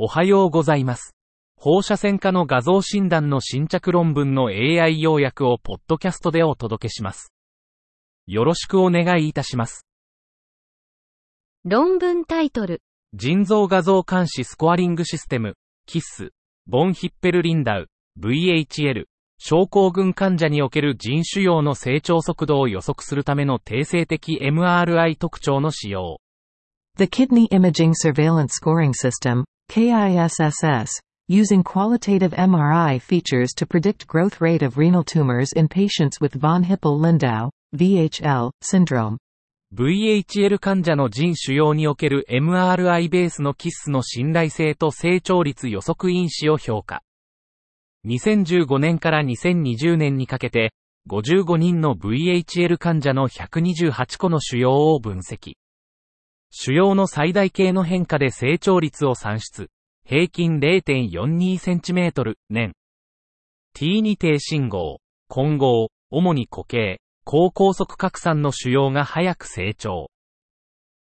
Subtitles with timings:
[0.00, 1.16] おはようございます。
[1.56, 7.32] 放射線科の画像診断の新着論文の AI 要約をポッドキャストでお届けします。
[8.28, 9.88] よろしくお願いいたします。
[11.64, 12.80] 論文タイトル、
[13.12, 15.56] 腎臓画像監視スコアリングシステム、
[15.88, 16.28] KISS、
[16.68, 17.88] ボンヒッペルリンダウ、
[18.20, 19.06] VHL、
[19.40, 26.20] 症候群患者における腎腫瘍の成長速度を予測するための定性的 MRI 特徴の使用。
[26.98, 30.90] The Kidney Imaging Surveillance Scoring System, KISSS,
[31.28, 36.64] using qualitative MRI features to predict growth rate of renal tumors in patients with von
[36.64, 39.16] Hippel-Lindau, VHL, syndrome.
[39.72, 47.02] VHL 患者の腎腫瘍における MRI ベースの KISS の信頼性と成長率予測因子を評価。
[48.08, 50.72] 2015年から2020年にかけて、
[51.08, 55.52] 55人の VHL 患者の128個の腫瘍を分析。
[56.50, 59.68] 腫瘍の最大形の変化で成長率を算出。
[60.04, 62.72] 平均 0.42cm 年。
[63.76, 70.10] T2 低信号、混合、主に固形、高高速拡散の腫瘍が早く成長。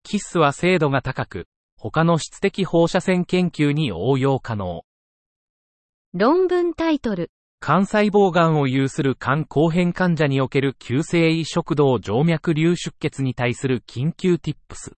[0.03, 4.81] キスは精度が高く、他の質的放射線研究に応用可能。
[6.13, 7.29] 論文タイトル、
[7.61, 14.93] 肝細胞がんを有する肝後変患者における急性胃食道静脈瘤出血に対する緊急 tips。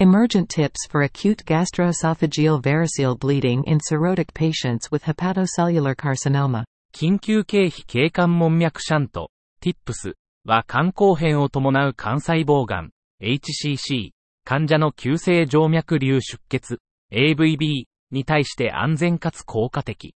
[0.00, 6.62] Emergent tips for acute gastroesophageal variceal bleeding in cirrhotic patients with hepatocellular carcinoma.
[6.92, 14.10] 緊急経費経管門脈シャント、tips は肝後変を伴う肝細胞がん、HCC、
[14.44, 16.78] 患者の急性静脈瘤出血、
[17.12, 20.14] AVB に対して安全かつ効果的。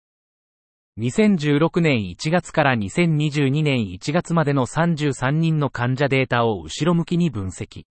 [0.99, 7.85] 2016年1月から2022年1月までの33人の患者データを後ろ向きに分析。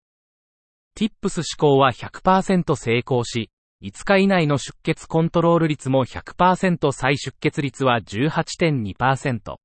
[0.99, 9.55] TIPS 試行は100%成功し、5日以内の出血コントロール率も100%再出血率は18.2%。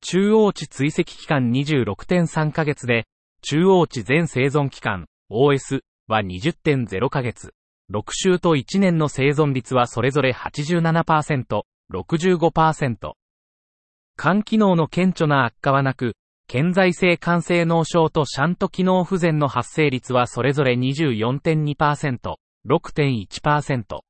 [0.00, 3.06] 中央値追跡期間26.3ヶ月で、
[3.42, 7.54] 中央値全生存期間、OS は20.0ヶ月。
[7.92, 13.12] 6週と1年の生存率はそれぞれ87%、65%。
[14.18, 16.16] 肝機能の顕著な悪化はなく、
[16.52, 22.34] 顕在性肝性脳症とシャント機能不全の発生率はそれぞれ24.2%、
[22.68, 24.00] 6.1%。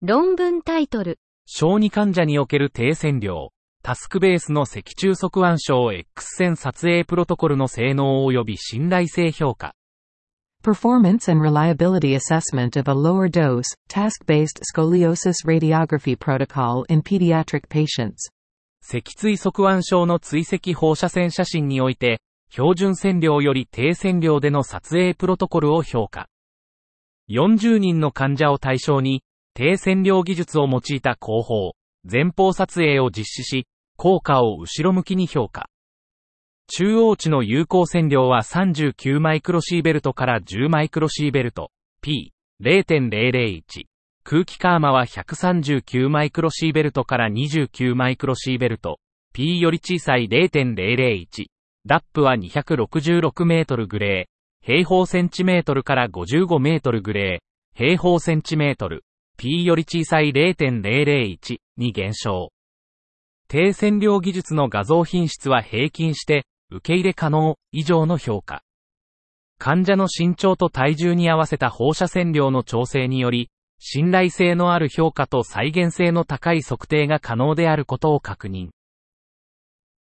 [0.00, 3.50] 論文タイトル、小児患者における低線量、
[3.82, 9.74] タスクベースの脊柱側腕症 X 線撮影プロトコルの性能及び信頼性評価。
[10.62, 18.30] Performance and reliability assessment of a lower dose, task-based scoliosis radiography protocol in pediatric patients.
[18.90, 26.30] 脊椎側腕症の追跡放射線写真において、標準線量より低線量での撮影プロトコルを評価。
[27.28, 29.22] 40人の患者を対象に、
[29.52, 31.72] 低線量技術を用いた後方、
[32.10, 33.66] 前方撮影を実施し、
[33.98, 35.68] 効果を後ろ向きに評価。
[36.68, 41.72] 中央値の有効線量は39マイクロシーベルトから10マイクロシーベルト、
[42.02, 43.84] P0.001。
[44.30, 49.00] 空気カーマは139マイクロシーベルトから29マイクロシーベルト、
[49.32, 51.46] P より小さい0.001。
[51.86, 59.02] ダップは266メートルグレー、平方センチメートルから55メートルグレー、平方センチメートル、
[59.38, 62.52] P より小さい0.001に減少。
[63.48, 68.60] 低線量技術の画像品質は平均して、受け入れ可能以上の評価。
[69.58, 78.70] 患者の身長と体重に合わせた放射線量の調整により、信頼性のある評価と再現性の高い測定が可能であることを確認。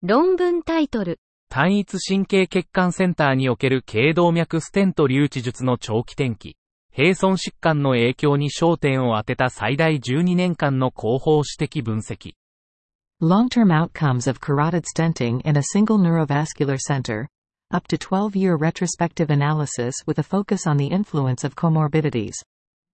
[0.01, 6.57] 論文タイトル、単一神経血管センターにおける頸動脈ステント留置術の長期転機。
[6.97, 12.33] 並存疾患の影響に焦点を当てた最大12年間の広報指摘分析。
[13.21, 17.27] Long-term outcomes of carotid stenting in a single neurovascular center.
[17.71, 22.33] Up to 12-year retrospective analysis with a focus on the influence of comorbidities.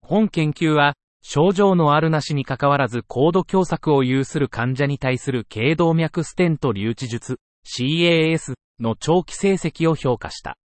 [0.04, 10.58] 本研究は、症状のあるなしに関わらず高度狭窄を有する患者に対する頸動脈ステント留置術 CAS の長期成績を評価した。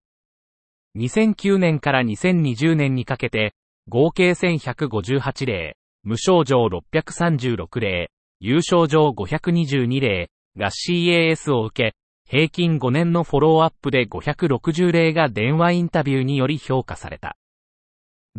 [0.96, 3.54] 2009年から2020年にかけて、
[3.88, 8.10] 合計1158例、無症状636例、
[8.40, 11.96] 有症状522例が CAS を受け、
[12.28, 17.36] 平均5年のフォローアップで560例が電話インタビューにより評価された。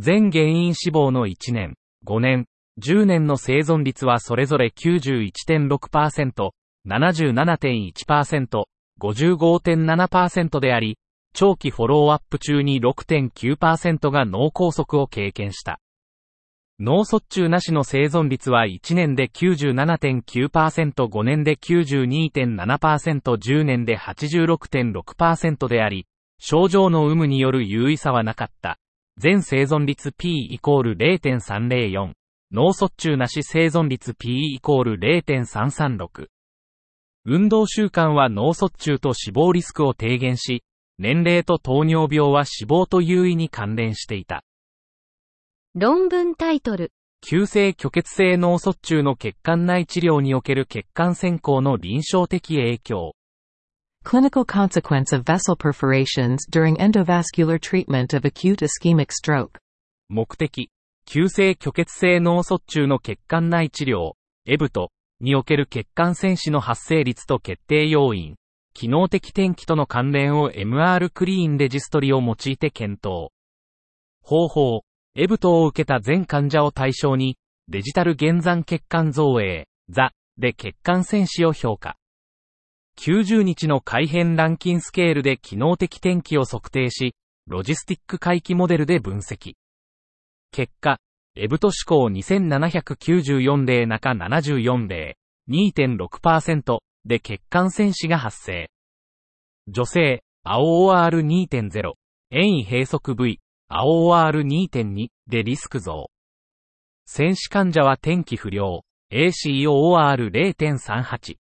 [0.01, 1.75] 全原因死亡の1年、
[2.05, 2.45] 5年、
[2.81, 6.51] 10年の生存率はそれぞれ91.6%、
[6.87, 8.63] 77.1%、
[8.97, 10.97] 55.7%であり、
[11.33, 15.81] 長期フォローアップ中に6.9%が脳梗塞を経験した。
[16.79, 26.07] 脳卒中なしの生存率は1年で97.9%、5年で92.7%、10年で86.6%であり、
[26.39, 28.79] 症状の有無による有意差はなかった。
[29.21, 32.13] 全生存率 P イコール0.304。
[32.53, 36.27] 脳卒中なし生存率 P イコール0.336。
[37.25, 40.63] 運動習慣は脳卒中と死亡リスクを低減し、
[40.99, 44.45] 年齢と糖尿病は死亡と優位に関連していた。
[45.75, 46.93] 論文タイトル。
[47.19, 53.15] 急性虚血性脳卒中の血管内治療における血管先行の臨床的影響。
[54.05, 59.59] Clinical consequence of vessel perforations during endovascular treatment of acute ischemic stroke.
[60.09, 60.69] 目的。
[61.05, 64.13] 急性虚血性脳卒中の血管内治療、
[64.45, 68.35] エブトにおける血管戦士の発生率と決定要因、
[68.73, 73.31] 機能的転機との関連を MR クリーンレジストリを用いて検討。
[74.23, 74.83] 方法。
[75.15, 77.37] エブトを受けた全患者を対象に、
[77.67, 81.98] デジタル減残血管造影、ザ、で血管戦士を評価。
[82.99, 87.15] 90日の改変ランキンスケールで機能的転機を測定し、
[87.47, 89.53] ロジスティック回帰モデルで分析。
[90.51, 90.99] 結果、
[91.35, 95.15] エブト思考2794例中74例、
[95.49, 98.69] 2.6%で血管戦士が発生。
[99.69, 101.93] 女性、青 OR2.0、
[102.31, 106.11] 遠位閉塞部位、青 OR2.2 でリスク増。
[107.05, 111.37] 戦士患者は天気不良、ACOR0.38。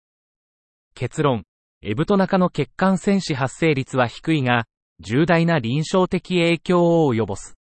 [0.95, 1.44] 結論、
[1.81, 4.65] エブト中の血管戦士発生率は低いが、
[5.01, 7.56] 重大な臨床的影響を及ぼす。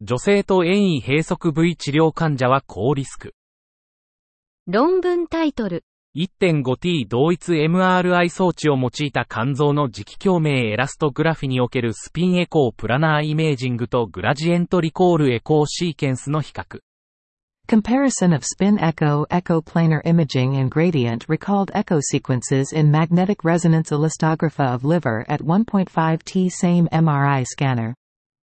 [0.00, 3.34] 女性と遠位閉塞部位治療患者は高リスク。
[4.66, 5.84] 論文タイトル。
[6.16, 16.80] 1.5T 同一 MRI 装置を用いた肝臓の磁気共鳴エラストグラフィにおけるスピンエコープラナーイメージングとグラジエントリコールエコーシーケンスの比較。
[17.70, 24.74] Comparison of spin echo, echo planar imaging and gradient recalled echo sequences in magnetic resonance elastography
[24.74, 27.94] of liver at 1.5T same MRI scanner.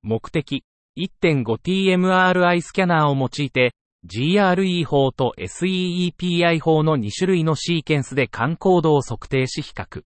[0.05, 0.62] 目的、
[0.96, 3.73] 1.5T MRI スキャナーを用いて、
[4.06, 10.02] GRE 法と SEEPI 法の2種類のシーケンスで肝高度を測定し比較。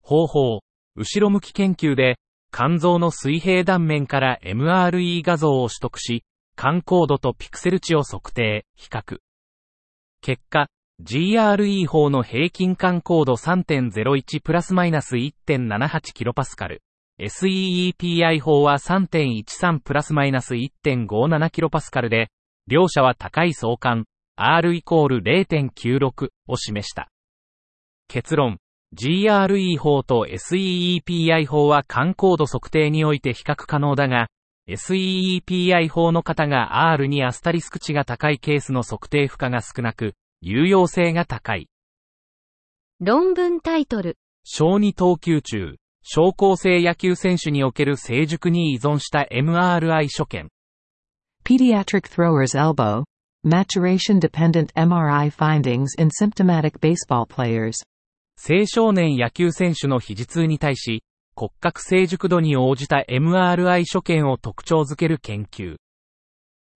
[0.00, 0.60] 方法、
[0.96, 2.16] 後ろ向き研究で、
[2.50, 6.24] 肝臓の水平断面から MRE 画像を取得し、
[6.56, 9.18] 肝高度とピクセル値を測定、比較。
[10.20, 10.68] 結果、
[11.02, 16.78] GRE 法の平均肝高度3.01プラスマイナス 1.78kPa、
[17.18, 22.30] SEEPI 法は3.13プラスマイナス 1.57kPa で、
[22.68, 24.04] 両者は高い相関、
[24.36, 27.10] R イコール0.96を示した。
[28.08, 28.58] 結論、
[28.94, 34.28] GRE 法と SEEPI 法は肝高度測定において比較可能だが、
[34.68, 41.68] SEEPI 法の方が R にアスタリスク値が高いケースの測定負荷が少なく、有用性が高い。
[43.00, 44.16] 論文タイトル。
[44.44, 50.48] 小児投球中、小高生野球選手における成熟に依存した MRI 所見。
[51.44, 53.04] Pediatric thrower's elbow.
[53.44, 57.74] Maturation dependent MRI findings in symptomatic baseball players.
[58.36, 61.02] 青少年野球選手の肘痛に対し、
[61.34, 65.76] 骨格成熟度に応じた MRI 所見を特徴づける研究。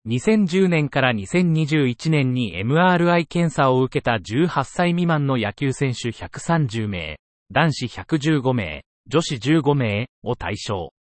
[0.08, 7.18] 2010年から2021年に MRI 検査を受けた18歳未満の野球選手130名、
[7.52, 10.94] 男子115名、女子15名を対象。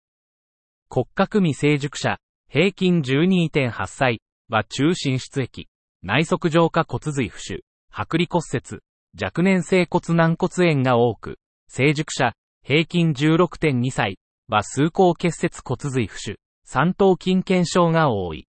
[0.89, 2.17] 骨格未成熟者、
[2.49, 5.67] 平均12.8歳は中心出液、
[6.01, 8.81] 内側上下骨髄浮腫、剥離骨折、
[9.19, 12.33] 若年性骨軟骨炎が多く、成熟者、
[12.65, 14.17] 平均16.2歳
[14.47, 18.47] は数高結節骨髄浮腫、三頭筋腱症が多い。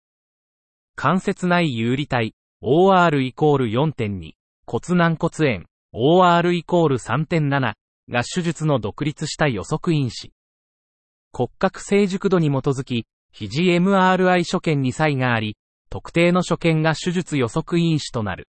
[0.95, 4.35] 関節内有利体、OR イコール4.2、
[4.67, 7.75] 骨軟骨炎、OR イコール3.7
[8.09, 10.33] が手術の独立した予測因子。
[11.33, 15.57] 骨格成熟度に基づき、肘 MRI 所見に差異があり、
[15.91, 18.47] 特定の所見が手術予測因子となる。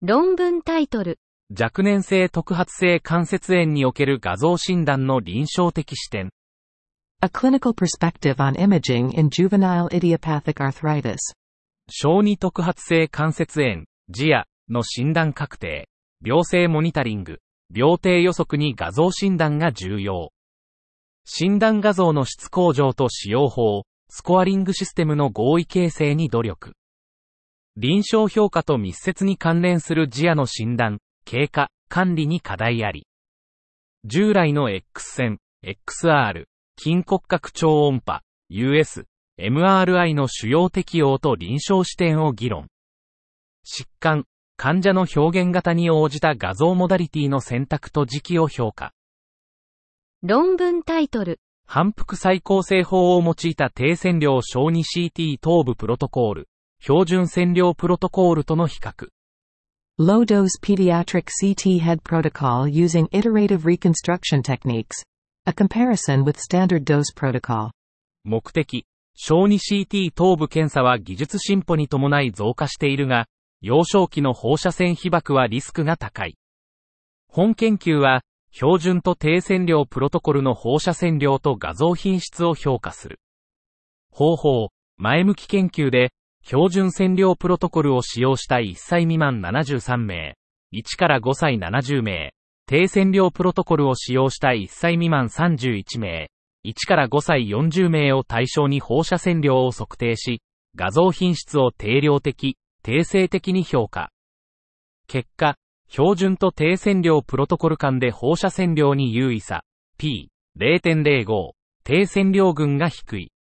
[0.00, 1.18] 論文タイトル。
[1.50, 6.30] 若年性特発性関節炎における画像診断の臨床的視点。
[7.22, 11.16] A clinical perspective on imaging in juvenile idiopathic arthritis.
[11.88, 15.88] 小児特発性関節炎、ジアの診断確定、
[16.22, 17.38] 病性モニタリング、
[17.74, 20.32] 病定予測に画像診断が重要。
[21.24, 26.72] 診断画像の質向上と使用法、スコアリングシステムの合意形成に努力。
[27.76, 30.98] 臨床評価と密接に関連するジアの診断、
[31.30, 33.06] 経過、管理に課題あり。
[34.06, 36.46] 従来の X 線、XR、
[36.80, 39.04] 筋骨格超音波、US、
[39.38, 42.68] MRI の主要適用と臨床視点を議論。
[43.62, 44.24] 疾患、
[44.56, 48.94] 患者の表現型に応じた画像モダリティの選択と時期を評価。
[50.22, 51.40] 論文タイトル。
[51.66, 56.48] 反復再構成法を用いた低線量小児 CT 頭部プロトコール、
[56.80, 59.10] 標準線量プロトコールとの比較。
[60.00, 65.02] Low dose pediatric CT head protocol using iterative reconstruction techniques.
[65.46, 67.72] A comparison with standard dose protocol.
[68.22, 68.86] 目的、
[69.16, 73.26] 小児 CT 頭部検査は技術進歩に伴い増加しているが、
[73.60, 76.36] 幼少期の放射線被曝はリスクが高い。
[77.26, 83.18] 本研究は、標準と低線量プロトコルの放射線量と画像品質を評価する。
[84.12, 86.12] 方法、前向き研究で、
[86.44, 90.36] 標準線量プロトコルを使用した1歳未満73名、
[90.72, 92.32] 1から5歳70名、
[92.66, 96.30] 低線量プロトコルを使用した1歳未満31名、
[96.66, 100.42] 1から5歳40名を対象に放射線量を測定し、
[100.74, 104.10] 画像品質を定量的、定性的に評価。
[105.06, 105.56] 結果、
[105.88, 109.64] 標準と低線量プロトコル間で放射線量に優位差、
[109.98, 111.52] P0.05、
[111.84, 113.32] 低線量群が低い。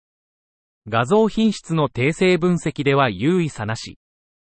[0.89, 3.97] 画像品質の定性分析では優位差なし。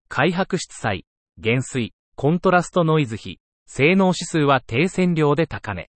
[0.08, 1.06] 開白質彩、
[1.38, 5.92] 減衰、コントラストノイズ比、性能指数は低線量で高値。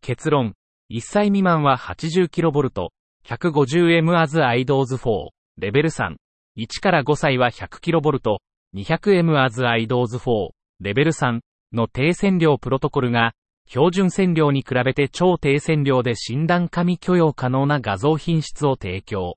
[0.00, 0.54] 結論、
[0.90, 2.88] 1歳未満は 80kV、
[3.26, 5.28] 150M as IDOS 4、
[5.58, 6.16] レベル3。
[6.56, 8.38] 1から5歳は 100kV、
[8.74, 10.48] 200M as IDOS 4、
[10.80, 11.40] レベル3
[11.74, 13.32] の低線量プロトコルが、
[13.66, 19.36] 標準線量に比べて超低線量で診断加味許容可能な画像品質を提供。